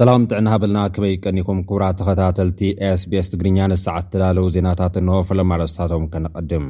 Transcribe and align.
ሰላም 0.00 0.22
ጥዕና 0.28 0.50
ብልና 0.60 0.82
ከበይ 0.96 1.14
ቀኒኩም 1.24 1.58
ኩቡራት 1.68 1.96
ተኸታተልቲ 2.00 2.60
ኤsbs 2.90 3.26
ትግርኛ 3.32 3.56
ንሰዓት 3.70 4.04
ዝተዳለዉ 4.06 4.44
ዜናታት 4.54 4.94
እን 5.00 5.08
ፈለማርስታቶም 5.28 6.04
ከነቐድም 6.12 6.64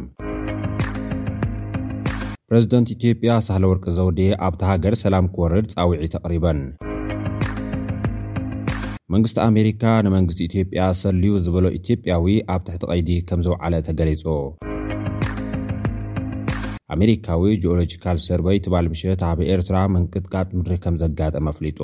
ፕረዚደንት 2.49 2.88
ኢትዮጵያ 2.97 3.35
ሳለ 3.49 3.63
ወርቂ 3.72 3.85
ዘውዴ 3.99 4.21
ኣብቲ 4.47 4.63
ሃገር 4.71 4.95
ሰላም 5.04 5.27
ክወርድ 5.35 5.67
ጻውዒ 5.74 6.03
ተቕሪበን 6.15 6.61
መንግስቲ 9.17 9.38
ኣሜሪካ 9.51 9.85
ንመንግስቲ 10.06 10.42
ኢትዮጵያ 10.51 10.83
ሰልዩ 11.03 11.33
ዝበሎ 11.47 11.69
ኢትጵያዊ 11.78 12.35
ኣብ 12.54 12.62
ትሕቲ 12.69 12.83
ቐይዲ 12.92 13.12
ከም 13.28 13.42
ዝውዓለ 13.49 13.72
ተገሊጹ 13.90 14.24
ኣሜሪካዊ 16.97 17.45
ጅኦሎጂካል 17.65 18.20
ሰርቨይ 18.27 18.60
ትባል 18.66 18.88
ምሽት 18.95 19.23
ኣብ 19.30 19.38
ኤርትራ 19.55 19.78
ምንቅጥቃጽ 19.95 20.51
ምድሪህ 20.59 20.83
ከም 20.87 20.97
ዘጋጠመ 21.05 21.47
ኣፍሊጡ 21.55 21.80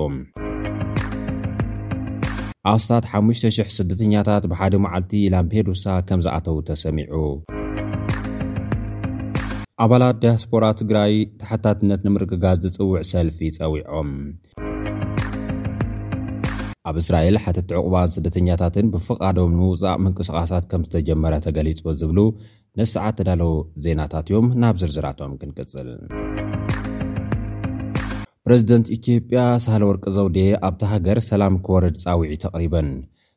ኣስታት 2.73 3.05
5,000 3.17 3.69
ስደተኛታት 3.79 4.45
ብሓደ 4.51 4.75
መዓልቲ 4.85 5.13
ላምፔዱሳ 5.33 5.85
ከም 6.09 6.21
ዝኣተዉ 6.25 6.57
ተሰሚዑ 6.69 7.21
ኣባላት 9.85 10.17
ዲያስፖራ 10.23 10.65
ትግራይ 10.81 11.13
ተሕታትነት 11.41 12.01
ንምርግጋዝ 12.07 12.57
ዝጽውዕ 12.65 13.03
ሰልፊ 13.13 13.39
ጸዊዖም 13.59 14.11
ኣብ 16.91 16.97
እስራኤል 17.03 17.37
ሓተቲ 17.45 17.71
ዕቑባን 17.83 18.13
ስደተኛታትን 18.17 18.91
ብፍቓዶም 18.97 19.55
ንውጻእ 19.61 19.97
ምንቅስቓሳት 20.05 20.67
ከም 20.73 20.85
ዝተጀመረ 20.89 21.35
ተገሊጹ 21.49 21.83
ዝብሉ 22.03 22.19
ነስዓት 22.81 23.17
ተዳል 23.21 23.43
ዜናታት 23.87 24.29
እዮም 24.33 24.47
ናብ 24.65 24.77
ዝርዝራቶም 24.83 25.33
ክንቅጽል 25.43 25.89
ፕረዚደንት 28.47 28.89
ኢትዮጵያ 28.97 29.39
ሳለ 29.63 29.83
ወርቂ 29.89 30.05
ዘውዴየ 30.17 30.51
ኣብቲ 30.67 30.83
ሃገር 30.91 31.19
ሰላም 31.29 31.55
ክወርድ 31.67 31.97
ፃዊዒ 32.03 32.33
ተቕሪበን 32.43 32.89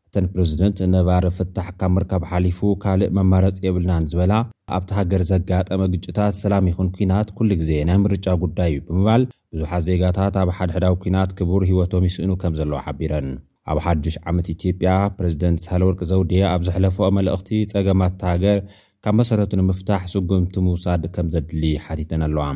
እተን 0.07 0.25
ፕረዚደንት 0.33 0.79
ነባሪ 0.95 1.25
ፍታሕ 1.37 1.69
ካብ 1.79 1.91
ምርካብ 1.95 2.23
ሓሊፉ 2.31 2.59
ካልእ 2.83 3.09
መማረፂ 3.17 3.55
የብልናን 3.65 4.05
ዝበላ 4.11 4.33
ኣብቲ 4.77 4.89
ሃገር 4.99 5.21
ዘጋጠመ 5.31 5.81
ግጭታት 5.93 6.35
ሰላም 6.43 6.67
ይኹን 6.71 6.91
ኲናት 6.97 7.31
ኩሉ 7.39 7.49
ግዜ 7.61 7.71
ናይ 7.89 7.97
ምርጫ 8.03 8.27
ጉዳይ 8.43 8.69
እዩ 8.75 8.83
ብምባል 8.89 9.23
ብዙሓት 9.55 9.81
ዜጋታት 9.89 10.37
ኣብ 10.43 10.51
ሓድሕዳዊ 10.57 10.95
ኩናት 11.05 11.33
ክቡር 11.39 11.63
ህወቶም 11.71 12.05
ይስእኑ 12.09 12.31
ከም 12.43 12.53
ዘለዋ 12.59 12.79
ሓቢረን 12.87 13.29
ኣብ 13.71 13.79
ሓዱሽ 13.87 14.17
ዓመት 14.31 14.47
ኢትጵያ 14.55 14.91
ፕረዚደንት 15.17 15.63
ሳለ 15.67 15.81
ወርቂ 15.89 16.01
ዘውዴየ 16.13 16.45
ኣብ 16.53 16.61
ዘሕለፈ 16.69 16.97
መልእኽቲ 17.19 17.49
ጸገማት 17.73 18.15
ቲ 18.21 18.29
ሃገር 18.33 18.59
ካብ 19.05 19.15
መሰረቱ 19.21 19.51
ንምፍታሕ 19.63 20.05
ስጉምቲ 20.15 20.55
ምውሳድ 20.69 21.03
ከም 21.17 21.27
ዘድሊ 21.35 21.63
ሓቲተን 21.87 22.23
ኣለዋ 22.29 22.47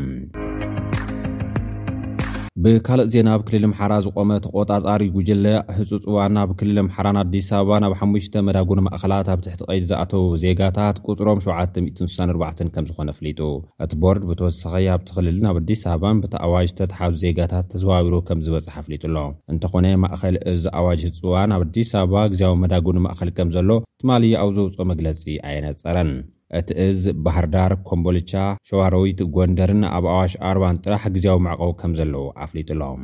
ብካልእ 2.64 3.08
ዜና 3.14 3.30
ኣብ 3.36 3.42
ክልል 3.48 3.64
ምሓራ 3.70 3.94
ዝቆመ 4.04 4.30
ተቆጣጣሪ 4.44 5.02
ጉጅለ 5.16 5.46
ህፁፅ 5.78 6.04
ዋን 6.16 6.36
ኣብ 6.42 6.52
ክልል 6.60 6.78
ምሓራን 6.88 7.18
ኣዲስ 7.22 7.48
ኣበባ 7.58 7.74
ናብ 7.84 7.94
ሓሙሽተ 8.02 8.36
መዳጉን 8.48 8.80
ማእኸላት 8.86 9.28
ኣብ 9.34 9.40
ትሕቲ 9.46 9.62
ቀይዲ 9.70 9.84
ዝኣተዉ 9.90 10.22
ዜጋታት 10.44 10.98
ቁፅሮም 11.10 11.40
764 11.48 12.62
ከም 12.76 12.86
ዝኾነ 12.90 13.10
ኣፍሊጡ 13.16 13.42
እቲ 13.86 13.92
ቦርድ 14.04 14.24
ብተወሳኺ 14.30 14.76
ኣብ 14.94 15.02
ትኽልል 15.10 15.38
ናብ 15.46 15.58
ኣዲስ 15.62 15.82
ኣበባን 15.94 16.22
ብተኣዋጅ 16.26 16.68
ዝተተሓዙ 16.72 17.14
ዜጋታት 17.26 17.68
ተዘዋቢሩ 17.74 18.14
ከም 18.30 18.44
ዝበጽሓ 18.46 18.74
ኣፍሊጡ 18.84 19.04
ኣሎ 19.10 19.18
እንተኾነ 19.54 19.86
ማእኸል 20.06 20.38
እዝኣዋጅ 20.54 21.04
ህፁዋን 21.10 21.56
ኣብ 21.58 21.64
ኣዲስ 21.68 21.92
ኣበባ 22.04 22.22
ግዜያዊ 22.36 22.56
መዳግን 22.64 23.02
ማእኸል 23.08 23.32
ከም 23.40 23.52
ዘሎ 23.58 23.70
ትማል 24.04 24.26
ኣብ 24.44 24.50
ዘውፅኦ 24.60 24.86
መግለጺ 24.94 25.22
ኣየነጸረን 25.50 26.14
እቲ 26.60 26.70
እዝ 26.88 27.00
ባህርዳር 27.26 27.72
ኮምበልቻ 27.88 28.32
ሸዋሮዊት 28.70 29.20
ጎንደርን 29.36 29.80
ኣብ 29.98 30.06
ኣዋሽ 30.14 30.34
ኣርባን 30.50 30.80
ጥራሕ 30.84 31.04
ግዜያዊ 31.16 31.38
መዕቀቡ 31.46 31.70
ከም 31.80 31.92
ዘለዉ 32.00 32.24
ኣፍሊጡሎም 32.46 33.02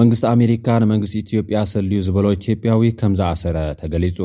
መንግስቲ 0.00 0.24
ኣሜሪካ 0.34 0.66
ንመንግስቲ 0.82 1.14
ኢትዮጵያ 1.24 1.58
ሰልዩ 1.72 1.96
ዝበሎ 2.08 2.26
ኢትዮጵያዊ 2.38 2.82
ከም 3.00 3.14
ዝኣሰረ 3.20 3.56
ተገሊጹ 3.80 4.18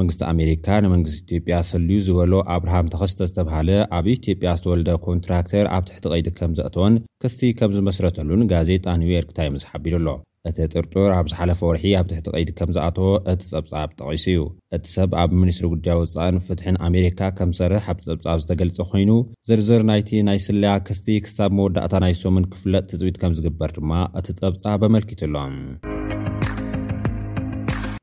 መንግስቲ 0.00 0.20
ኣሜሪካ 0.32 0.66
ንመንግስቲ 0.86 1.16
ኢትዮጵያ 1.24 1.56
ሰልዩ 1.70 1.96
ዝበሎ 2.08 2.32
ኣብርሃም 2.56 2.90
ተኸስተ 2.94 3.28
ዝተባሃለ 3.30 3.70
ኣብ 3.98 4.06
ኢትዮጵያ 4.16 4.52
ዝተወልደ 4.58 4.90
ኮንትራክተር 5.06 5.64
ኣብ 5.76 5.84
ትሕቲ 5.90 6.04
ቀይዲ 6.12 6.28
ከም 6.40 6.52
ዘእትወን 6.60 6.96
ክስቲ 7.24 7.40
ከም 7.60 7.72
ዝመስረተሉን 7.78 8.46
ጋዜጣ 8.54 8.84
ኒውዮርክ 9.04 9.32
ታይምዝ 9.40 9.64
ሓቢሩኣሎ 9.70 10.08
እቲ 10.48 10.56
ጥርጡር 10.74 11.10
ኣብ 11.16 11.26
ዝሓለፈ 11.30 11.60
ወርሒ 11.68 11.82
ኣብ 11.98 12.06
ትሕቲ 12.10 12.24
ቀይዲ 12.36 12.48
ከም 12.58 12.70
ዝኣተዎ 12.76 13.10
እቲ 13.32 13.40
ጸብጻብ 13.50 13.90
ጠቒሱ 13.98 14.06
እዩ 14.32 14.38
እቲ 14.76 14.82
ሰብ 14.94 15.10
ኣብ 15.22 15.30
ሚኒስትሪ 15.42 15.66
ጉዳይ 15.74 15.96
ውፃእን 16.00 16.40
ፍትሕን 16.46 16.76
ኣሜሪካ 16.88 17.20
ከም 17.38 17.50
ዝሰርሕ 17.56 17.84
ኣብቲ 17.92 18.04
ፀብጻብ 18.10 18.38
ዝተገልጸ 18.44 18.78
ኮይኑ 18.90 19.10
ዝርዝር 19.48 19.82
ናይቲ 19.90 20.10
ናይ 20.28 20.40
ስለያ 20.46 20.72
ክስቲ 20.88 21.06
ክሳብ 21.26 21.52
መወዳእታ 21.58 21.94
ናይ 22.06 22.14
ስምን 22.22 22.46
ክፍለጥ 22.54 22.82
ትፅቢት 22.92 23.18
ከም 23.22 23.36
ዝግበር 23.38 23.72
ድማ 23.78 23.92
እቲ 24.20 24.26
ጸብጻብ 24.42 24.80
ኣመልኪት 24.88 25.22
ኣሎም 25.28 25.54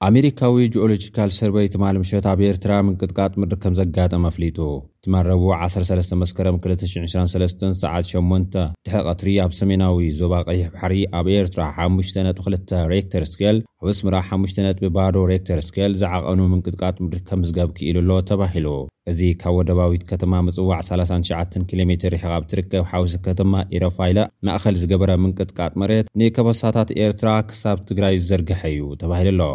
ኣሜሪካዊ 0.07 0.55
ጅኦሎጂካል 0.73 1.29
ሰርቨይ 1.38 1.67
ትማል 1.72 1.95
ምሸት 2.01 2.25
ኣብ 2.31 2.39
ኤርትራ 2.49 2.72
ምንቅጥቃጥ 2.88 3.31
ምድሪ 3.41 3.57
ከም 3.63 3.73
ዘጋጠም 3.79 4.25
ኣፍሊጡ 4.29 4.57
ትመረብ 5.05 5.41
13 5.55 6.13
መስከረ 6.21 6.47
223 6.55 7.35
ሰዓት8 7.81 8.55
ድሕቐትሪ 8.85 9.29
ኣብ 9.43 9.51
ሰሜናዊ 9.59 10.07
ዞባ 10.19 10.33
ቀይሕ 10.47 10.65
ባሕሪ 10.73 10.95
ኣብ 11.19 11.27
ኤርትራ 11.35 11.61
52 11.77 12.73
ሬክተር 12.93 13.23
ስኬል 13.31 13.57
ኣብ 13.83 13.87
እስምራ 13.93 14.15
5ነጥባዶ 14.39 15.15
ሬክተር 15.31 15.59
ስኬል 15.67 15.93
ዝዓቐኑ 16.01 16.39
ምንቅጥቃጥ 16.55 16.95
ምድሪ 17.03 17.21
ከም 17.29 17.43
ዝገብኪኢሉ 17.49 17.97
ኣሎ 18.03 18.11
ተባሂሉ 18.31 18.67
እዚ 19.13 19.19
ካብ 19.43 19.53
ወደባዊት 19.59 20.03
ከተማ 20.11 20.33
ምፅዋዕ 20.49 20.79
39 20.91 21.57
ኪሎ 21.71 21.79
ሜር 21.91 22.03
ሪሕ 22.16 22.25
ብትርከብ 22.43 22.83
ሓውስ 22.93 23.13
ከተማ 23.29 23.53
ኢረፋይለ 23.77 24.19
ማእኸል 24.49 24.75
ዝገበረ 24.83 25.11
ምንቅጥቃጥ 25.23 25.73
መሬት 25.83 26.09
ንከበሳታት 26.21 26.91
ኤርትራ 27.05 27.31
ክሳብ 27.51 27.79
ትግራይ 27.91 28.17
ዝዘርግሐ 28.23 28.61
እዩ 28.75 28.81
ተባሂሉ 29.03 29.29
ኣሎ 29.35 29.45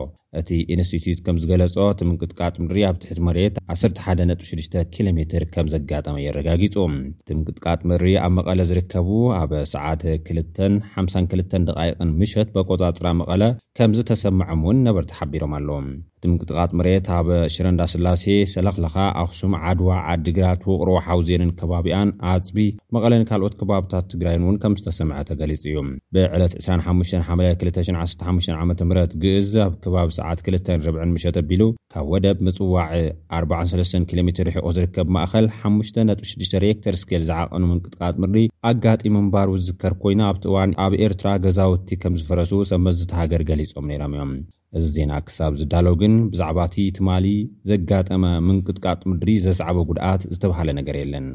እቲ 0.41 0.49
ኢንስትትዩት 0.75 1.19
ከም 1.27 1.37
ዝገለጾ 1.43 1.75
እቲ 1.91 2.01
ምንቅጥቃጥ 2.07 2.55
ምድሪ 2.63 2.79
ኣብ 2.87 2.97
ትሕት 3.03 3.19
መሬት 3.27 3.55
116 3.73 4.79
ኪሎሜር 4.95 5.27
ርከም 5.43 5.67
ዘጋጠመየ 5.75 6.33
ረጋጊጹ 6.37 6.77
እቲ 7.23 7.29
ምቅጥቃጥ 7.39 7.79
ምሪ 7.91 8.05
ኣብ 8.25 8.33
መቐለ 8.39 8.59
ዝርከቡ 8.71 9.09
ኣብ 9.41 9.51
ሰዓት 9.75 10.03
2 10.31 10.63
52 10.97 11.59
ደቓይቕን 11.71 12.13
ምሸት 12.21 12.51
በቈጻፅራ 12.57 13.07
መቐለ 13.21 13.43
ከም 13.79 13.93
ዝተሰምዐም 13.99 14.61
እውን 14.65 14.83
ነበርቲ 14.87 15.13
ሓቢሮም 15.21 15.55
ኣለዎም 15.57 15.87
እቲ 16.19 16.25
ምንቅጥቓጥ 16.31 16.69
ምሬት 16.79 17.07
ኣብ 17.15 17.29
ሽረንዳ 17.55 17.83
ስላሴ 17.93 18.25
ሰላኽለኻ 18.53 18.95
ኣክሱም 19.23 19.55
ዓድዋ 19.71 19.89
ዓዲግራ 20.13 20.45
ትውቕሮ 20.63 20.91
ሓውዜንን 21.07 21.51
ከባቢያን 21.61 22.11
ኣፅቢ 22.33 22.59
መቐለን 22.97 23.25
ካልኦት 23.29 23.55
ከባብታት 23.63 24.07
ትግራይን 24.13 24.45
እውን 24.45 24.59
ከም 24.65 24.75
ዝተሰምዐ 24.81 25.17
ተገሊጹ 25.31 25.65
እዩ 25.73 25.77
ብዕለት 26.17 26.55
25215 26.61 28.53
ዓ 28.59 28.61
ምህት 28.71 29.13
ግእዝ 29.25 29.51
ኣብ 29.67 29.75
ከባቢ 29.87 30.09
ሰዓት 30.21 30.39
2 30.53 30.87
ርዕን 30.89 31.13
ምሸት 31.17 31.39
ኣቢሉ 31.43 31.63
ካብ 31.95 32.07
ወደብ 32.13 32.39
ምጽዋዕ 32.47 32.89
43 33.41 33.99
ኪ 34.11 34.25
ሜር 34.29 34.39
ርሕቆ 34.51 34.65
ዝርከብ 34.79 35.11
ማእኸል 35.19 35.47
5ጡ6 35.67 36.55
ርክተር 36.67 36.95
ስኬል 37.03 37.23
ዝዓቐኑ 37.31 37.63
ምንቅጥቃጥ 37.73 38.15
ምድሪ 38.23 38.45
ኣጋጢሚ 38.73 39.15
እምባር 39.25 39.49
ውዝከር 39.57 39.93
ኮይና 40.05 40.23
ኣብቲ 40.31 40.45
እዋን 40.53 40.73
ኣብ 40.87 40.95
ኤርትራ 41.07 41.29
ገዛውቲ 41.47 41.89
ከም 42.05 42.17
ዝፈረሱ 42.23 42.53
ሰመት 42.73 42.97
ዝተሃገር 43.03 43.45
ገሊ 43.51 43.61
ም 43.87 43.87
ም 44.11 44.13
እዮም 44.15 44.31
እዚ 44.79 44.85
ዜና 44.95 45.13
ክሳብ 45.27 45.53
ዝዳሎ 45.61 45.87
ግን 46.01 46.15
ብዛዕባ 46.33 46.59
እቲ 46.69 46.77
ትማሊ 46.97 47.27
ዘጋጠመ 47.69 48.23
ምንቅጥቃጥ 48.47 49.01
ምድሪ 49.11 49.29
ዘስዕበ 49.45 49.77
ጉድኣት 49.89 50.23
ዝተባሃለ 50.35 50.69
ነገር 50.79 50.97
የለን 51.03 51.27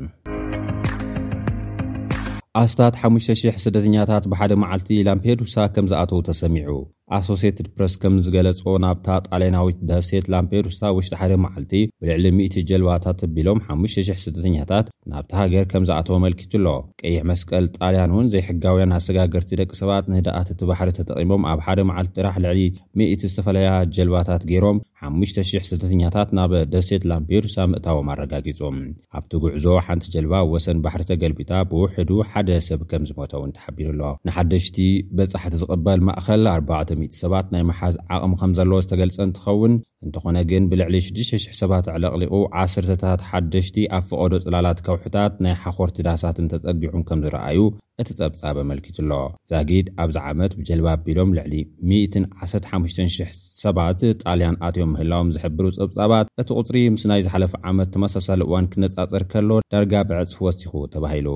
ኣስታት 2.62 2.96
5,0000 3.10 3.64
ስደተኛታት 3.66 4.24
ብሓደ 4.34 4.52
መዓልቲ 4.64 4.90
ላምፔዱሳ 5.08 5.56
ከም 5.76 5.88
ዝኣተዉ 5.92 6.20
ተሰሚዑ 6.30 6.70
ኣሶሴትድ 7.18 7.68
ፕረስ 7.76 7.94
ከም 8.02 8.16
ዝገለፆ 8.26 8.62
ናብታ 8.84 9.08
ጣልያናዊት 9.28 9.78
ደሴት 9.90 10.26
ላምፔዱስታ 10.34 10.84
ውሽጢ 10.98 11.16
ሓደ 11.22 11.34
መዓልቲ 11.46 11.72
ብልዕሊ 12.02 12.26
10 12.42 12.66
ጀልባታት 12.70 13.20
ቢሎም 13.36 13.60
5,0000 13.70 14.20
ስደተኛታት 14.26 14.88
ናብቲ 15.12 15.32
ሃገር 15.40 15.66
ከም 15.72 15.84
ዝኣተዎ 15.90 16.18
መልኪቱ 16.26 16.52
ኣሎ 16.60 16.68
ቀይሕ 17.02 17.20
መስቀል 17.30 17.66
ጣልያን 17.78 18.12
እውን 18.16 18.28
ዘይሕጋውያን 18.34 18.94
ኣሰተጋገርቲ 18.98 19.52
ደቂ 19.62 19.72
ሰባት 19.82 20.06
ንደኣት 20.14 20.50
እቲ 20.54 20.62
ባሕሪ 20.72 20.90
ተጠቒሞም 21.00 21.48
ኣብ 21.54 21.60
ሓደ 21.68 21.80
መዓልቲ 21.92 22.14
ጥራሕ 22.20 22.36
ልዕሊ 22.46 22.60
ምእቲ 23.00 23.24
ዝተፈላለያ 23.34 23.72
ጀልባታት 23.98 24.44
ገይሮም 24.52 24.80
5,000 25.08 25.66
ስደተኛታት 25.72 26.30
ናብ 26.38 26.54
ደሴት 26.74 27.04
ላምፔዱሳ 27.10 27.56
ምእታቦም 27.72 28.08
ኣረጋጊፁም 28.14 28.78
ኣብቲ 29.18 29.32
ጉዕዞ 29.44 29.66
ሓንቲ 29.86 30.06
ጀልባ 30.16 30.34
ወሰን 30.54 30.82
ባሕሪተ 30.86 31.12
ገልቢታ 31.22 31.52
ብውሕዱ 31.70 32.12
ሓደ 32.32 32.50
ሰብ 32.68 32.82
ከም 32.92 33.04
ዝሞተ 33.10 33.34
እውን 33.40 33.54
ተሓቢሩ 33.58 33.88
ሎ 34.00 34.04
ንሓደሽቲ 34.30 34.78
በጻሕቲ 35.20 35.56
ዝቕበል 35.62 36.00
ማእኸል 36.10 36.46
ኣርባዕ 36.56 36.82
ም 37.00 37.06
ሰባት 37.22 37.48
ናይ 37.54 37.62
መሓዝ 37.70 37.96
ዓቕሚ 38.16 38.34
ከም 38.40 38.52
ዘለዎ 38.58 38.78
ዝተገልጸ 38.84 39.18
እንትኸውን 39.28 39.74
እንተኾነ 40.06 40.38
ግን 40.50 40.64
ብልዕሊ 40.72 40.96
6,00 41.06 41.56
ሰባት 41.60 41.86
ኣዕለቕሊቑ 41.96 42.34
10ርታት 42.64 43.22
ሓደሽቲ 43.30 43.78
ኣብ 43.98 44.04
ፍቐዶ 44.10 44.34
ጽላላት 44.46 44.80
ካውሕታት 44.88 45.34
ናይ 45.46 45.54
ሓኾርቲ 45.64 45.98
ዳሳትን 46.08 46.50
ተጸጊዑም 46.54 47.04
ከም 47.10 47.22
ዝረኣዩ 47.26 47.60
እቲ 48.02 48.10
ጸብጻብ 48.22 48.58
መልኪቱ 48.72 48.98
ኣሎ 49.04 49.12
ዛጊድ 49.52 49.88
ኣብዚ 50.04 50.18
ዓመት 50.30 50.52
ብጀልባ 50.60 50.88
ኣቢሎም 50.98 51.34
ልዕሊ 51.38 51.54
115,000 51.94 53.40
ሰባት 53.64 54.02
ጣልያን 54.24 54.60
ኣትዮም 54.70 54.92
ምህላዎም 54.96 55.32
ዝሕብሩ 55.38 55.66
ፀብጻባት 55.80 56.30
እቲ 56.44 56.50
ቕፅሪ 56.60 56.78
ምስ 56.96 57.06
ናይ 57.12 57.24
ዝሓለፈ 57.28 57.54
ዓመት 57.72 57.92
ተመሳሳሊ 57.96 58.42
እዋን 58.50 58.70
ክነጻጽር 58.74 59.26
ከሎ 59.34 59.50
ዳርጋ 59.74 59.94
ብዕፅፊ 60.12 60.40
ወሲኹ 60.48 60.74
ተባሂሉ 60.96 61.28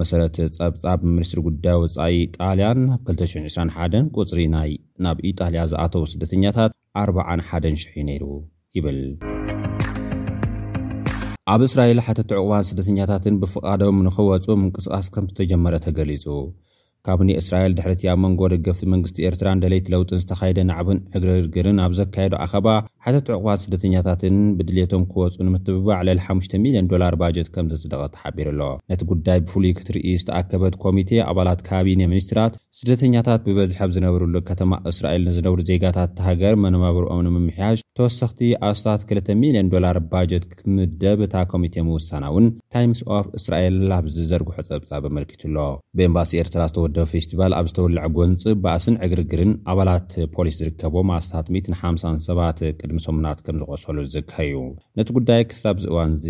መሰረተ 0.00 0.36
ጸብጻብ 0.54 0.98
ምኒስትሪ 1.12 1.38
ጉዳይ 1.46 1.76
ወፃኢ 1.82 2.16
ጣልያን 2.36 2.78
ናብ 2.88 3.04
221 3.10 4.10
ቁፅሪ 4.18 4.40
ናይ 4.54 4.70
ናብ 5.04 5.18
ኢጣልያ 5.28 5.60
ዝኣተዉ 5.70 6.02
ስደተኛታት 6.12 6.72
401 7.02 7.68
00 7.70 7.94
ዩ 7.98 8.02
ነይሩ 8.08 8.24
ይብል 8.78 9.00
ኣብ 11.52 11.60
እስራኤል 11.68 12.00
ሓተቲ 12.08 12.30
ዕቑባን 12.38 12.66
ስደተኛታትን 12.70 13.38
ብፍቓዶም 13.44 14.00
ንኽወፁ 14.08 14.46
ምንቅስቓስ 14.62 15.08
ከም 15.14 15.26
ዝተጀመረ 15.32 15.74
ተገሊጹ 15.86 16.24
ካብ 17.06 17.20
ኒ 17.26 17.30
እስራኤል 17.40 17.72
ድሕርቲ 17.78 18.02
ኣብ 18.12 18.18
መንጎ 18.24 18.40
ደገፍቲ 18.52 18.84
መንግስቲ 18.92 19.18
ኤርትራ 19.28 19.48
ንደለይቲ 19.58 19.86
ለውጥን 19.94 20.20
ዝተኻይደ 20.22 20.58
ናዕቡን 20.70 20.98
ዕግርርግርን 21.16 21.76
ኣብ 21.84 21.92
ዘካየዱ 21.98 22.32
ኣኸባ 22.44 22.66
ሓተት 23.04 23.26
ዕቑባን 23.34 23.60
ስደተኛታትን 23.64 24.36
ብድሌቶም 24.58 25.02
ክወፁ 25.12 25.34
ንምትብባዕ 25.46 25.98
ለሊ 26.08 26.20
50ልዮን 26.28 26.88
ዶላር 26.92 27.14
ባጀት 27.22 27.48
ከም 27.54 27.66
ዘፅደቐ 27.74 28.00
ተሓቢሩ 28.14 28.48
ኣሎ 28.54 28.62
ነቲ 28.92 29.02
ጉዳይ 29.12 29.38
ብፍሉይ 29.44 29.72
ክትርኢ 29.80 30.12
ዝተኣከበት 30.22 30.76
ኮሚቴ 30.84 31.10
ኣባላት 31.32 31.62
ካቢነ 31.68 32.02
ሚኒስትራት 32.12 32.56
ስደተኛታት 32.78 33.40
ብበዝሖብ 33.46 33.92
ዝነብርሉ 33.98 34.34
ከተማ 34.50 34.72
እስራኤል 34.92 35.22
ንዝነብሩ 35.30 35.60
ዜጋታት 35.70 36.10
ተሃገር 36.18 36.56
መነባብርኦም 36.64 37.24
ንምምሕያሽ 37.28 37.78
ተወሰኽቲ 37.98 38.40
ኣስታት 38.70 39.00
2 39.12 39.38
,ልዮን 39.52 39.70
ዶላር 39.74 39.96
ባጀት 40.12 40.44
ክምደብ 40.58 41.18
እታ 41.28 41.34
ኮሚተ 41.52 41.74
ምውሳና 41.90 42.24
እውን 42.32 42.48
ታይምስ 42.74 43.00
ኦፍ 43.18 43.28
እስራኤል 43.38 43.78
ብዚ 44.08 44.16
ዘርግሖ 44.32 44.56
ጸብጻብ 44.70 45.02
ብመልኪቱ 45.08 45.42
ኣሎኤባ 45.52 46.26
ራ 46.60 46.92
ዶፌስቲቫል 46.98 47.52
ኣብ 47.58 47.66
ዝተውልዕ 47.70 48.04
ጎንፂ 48.16 48.42
ባኣስን 48.62 48.94
ዕግርግርን 49.04 49.52
ኣባላት 49.72 50.10
ፖሊስ 50.34 50.54
ዝርከቦ 50.60 50.94
ኣስታት 51.18 51.46
157ባት 51.56 52.58
ቅድሚ 52.80 52.98
ሰሙናት 53.06 53.38
ከም 53.46 53.56
ዝቆሰሉ 53.62 53.96
ዝካዩ 54.14 54.52
ነቲ 54.98 55.08
ጉዳይ 55.18 55.42
ክሳብ 55.50 55.76
ዝእዋን 55.84 56.12
እዚ 56.18 56.28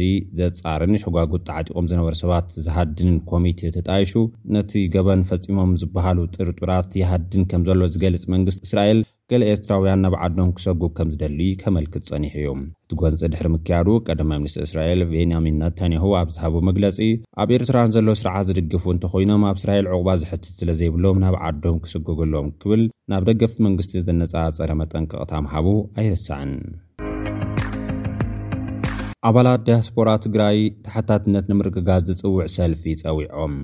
ዘፃርንሸጓጉ 0.56 1.32
ተዓጢቆም 1.48 1.88
ዝነበሩ 1.92 2.14
ሰባት 2.24 2.48
ዝሃድን 2.66 3.12
ኮሚቴ 3.32 3.60
ተጣይሹ 3.78 4.12
ነቲ 4.56 4.72
ገበን 4.96 5.22
ፈፂሞም 5.32 5.72
ዝበሃሉ 5.82 6.18
ጥርጡራት 6.36 6.90
ይሃድን 7.02 7.44
ከም 7.52 7.64
ዘሎ 7.70 7.80
ዝገልፅ 7.96 8.24
መንግስቲ 8.34 8.60
እስራኤል 8.68 9.00
ገሌ 9.32 9.43
ኤርትራውያን 9.52 10.00
ናብ 10.05 10.14
ዓዶም 10.25 10.50
ክሰጉብ 10.56 10.90
ከም 10.96 11.08
ዝደሊ 11.12 11.38
ከመልክት 11.61 12.05
ፀኒሕ 12.11 12.32
እዩ 12.40 12.50
እቲ 12.64 12.90
ጎንፂ 13.00 13.20
ድሕሪ 13.32 13.46
ምክያዱ 13.55 13.87
ቀዳማ 14.06 14.31
ምኒስት 14.40 14.58
እስራኤል 14.64 15.00
ቤንያሚን 15.12 15.56
ነተንያሁ 15.62 16.05
ኣብ 16.19 16.28
ዝሃቦ 16.37 16.55
መግለፂ 16.69 16.99
ኣብ 17.44 17.50
ኤርትራን 17.56 17.93
ዘሎ 17.94 18.12
ስርዓ 18.20 18.34
ዝድግፉ 18.49 18.84
እንተኮይኖም 18.94 19.46
ኣብ 19.50 19.56
እስራኤል 19.61 19.88
ዕቑባ 19.93 20.11
ዝሕትት 20.20 20.52
ስለ 20.61 20.70
ዘይብሎም 20.82 21.19
ናብ 21.25 21.37
ዓዶም 21.49 21.81
ክሰግግሎም 21.87 22.49
ክብል 22.61 22.84
ናብ 23.12 23.25
ደገፍቲ 23.31 23.58
መንግስቲ 23.67 23.94
ዘነፃፀለመጠንቀቕታምሃቡ 24.11 25.67
ኣይርስዕን 26.02 26.52
ኣባላት 29.31 29.61
ዳያስፖራ 29.67 30.08
ትግራይ 30.26 30.56
ታሓታትነት 30.87 31.44
ንምርግጋዝ 31.50 32.02
ዝፅውዕ 32.11 32.46
ሰልፊ 32.58 32.82
ይፀዊዖም 32.94 33.55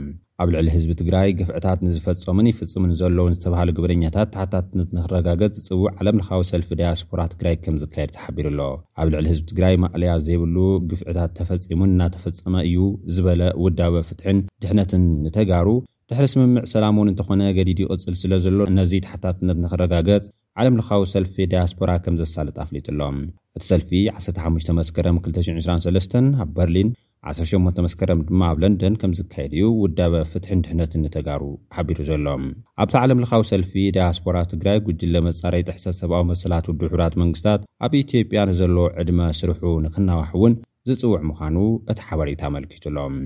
ኣብ 0.42 0.48
ልዕሊ 0.52 0.68
ህዝቢ 0.74 0.92
ትግራይ 1.00 1.28
ግፍዕታት 1.38 1.80
ንዝፈጾምን 1.86 2.46
ይፍፅሙን 2.50 2.92
ዘለውን 3.00 3.34
ዝተባሃሉ 3.36 3.68
ግብነኛታት 3.76 4.28
ታሕታትነት 4.36 4.88
ንኽረጋገፅ 4.96 5.50
ዝፅውዕ 5.56 5.84
ዓለም 6.00 6.16
ልካዊ 6.20 6.40
ሰልፊ 6.50 6.68
ዳያስፖራ 6.80 7.20
ትግራይ 7.32 7.54
ከም 7.64 7.76
ዝካየድ 7.82 8.10
ተሓቢሩ 8.16 8.46
ኣሎ 8.50 8.60
ኣብ 9.00 9.08
ልዕሊ 9.14 9.26
ህዝቢ 9.32 9.44
ትግራይ 9.52 9.74
ማቕለያ 9.84 10.14
ዘይብሉ 10.28 10.56
ግፍዕታት 10.92 11.32
ተፈፂሙን 11.38 11.92
እናተፈፀመ 11.94 12.56
እዩ 12.70 12.82
ዝበለ 13.16 13.42
ውዳበ 13.64 13.94
ፍትሕን 14.08 14.40
ድሕነትን 14.64 15.04
ንተጋሩ 15.26 15.68
ድሕሪ 16.12 16.26
ስምምዕ 16.34 16.64
ሰላም 16.74 16.96
እውን 17.00 17.10
እንተኾነ 17.12 17.42
ገዲድ 17.58 17.78
ይቕፅል 17.84 18.16
ስለ 18.22 18.32
ዘሎ 18.46 18.58
ነዚ 18.80 18.92
ታሕታትነት 19.06 19.58
ንኽረጋገፅ 19.66 20.24
ዓለም 20.60 20.74
ለኻዊ 20.80 21.02
ሰልፊ 21.14 21.34
ዳያስፖራ 21.54 21.90
ከም 22.06 22.16
ዘሳልጥ 22.22 22.56
ኣፍሊጡሎም 22.66 23.16
እቲ 23.56 23.62
ሰልፊ 23.70 23.90
15 24.18 24.76
መስከረም 24.80 25.16
223 25.30 26.20
ኣብ 26.44 26.50
በርሊን 26.58 26.90
18 27.30 27.76
መስከረም 27.84 28.20
ድማ 28.28 28.40
ኣብ 28.52 28.56
ለንደን 28.62 28.94
ከም 29.00 29.12
ዝካየድ 29.18 29.52
ዩ 29.58 29.62
ውዳበ 29.82 30.14
ፍትሒ 30.30 30.50
እንድህነት 30.56 30.92
ንተጋሩ 31.02 31.42
ሓቢሩ 31.76 31.98
ዘሎም 32.08 32.44
ኣብቲ 32.84 32.94
ዓለም 33.02 33.20
ለኻዊ 33.24 33.42
ሰልፊ 33.52 33.72
ዳያስፖራ 33.96 34.36
ትግራይ 34.52 34.80
ጉጅለ 34.88 35.14
መጻረይ 35.28 35.64
ጥሕሰት 35.68 35.96
ሰብኣዊ 36.00 36.24
መሰላት 36.32 36.68
ውድሑዳት 36.72 37.16
መንግስትታት 37.22 37.62
ኣብ 37.86 37.94
ኢትዮጵያ 38.02 38.42
ንዘለዎ 38.52 38.86
ዕድመ 39.02 39.20
ስርሑ 39.40 39.64
ንኽነዋሕ 39.86 40.30
እውን 40.40 40.56
ዝፅውዕ 40.90 41.22
ምዃኑ 41.30 41.56
እቲ 41.94 42.00
ሓበሬታ 42.10 42.42
ኣመልኪቱሎም 42.52 43.18